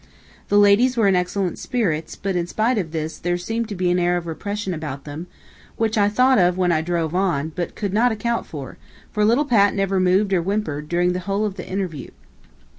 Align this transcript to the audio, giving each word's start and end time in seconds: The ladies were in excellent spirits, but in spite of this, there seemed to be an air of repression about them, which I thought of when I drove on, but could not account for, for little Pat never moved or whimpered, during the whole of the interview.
The 0.47 0.57
ladies 0.57 0.97
were 0.97 1.07
in 1.07 1.15
excellent 1.15 1.59
spirits, 1.59 2.15
but 2.15 2.35
in 2.35 2.47
spite 2.47 2.79
of 2.79 2.89
this, 2.91 3.19
there 3.19 3.37
seemed 3.37 3.69
to 3.69 3.75
be 3.75 3.91
an 3.91 3.99
air 3.99 4.17
of 4.17 4.25
repression 4.25 4.73
about 4.73 5.03
them, 5.03 5.27
which 5.77 5.95
I 5.95 6.09
thought 6.09 6.39
of 6.39 6.57
when 6.57 6.71
I 6.71 6.81
drove 6.81 7.13
on, 7.13 7.49
but 7.55 7.75
could 7.75 7.93
not 7.93 8.11
account 8.11 8.47
for, 8.47 8.79
for 9.11 9.23
little 9.23 9.45
Pat 9.45 9.75
never 9.75 9.99
moved 9.99 10.33
or 10.33 10.41
whimpered, 10.41 10.89
during 10.89 11.13
the 11.13 11.19
whole 11.19 11.45
of 11.45 11.53
the 11.53 11.67
interview. 11.69 12.09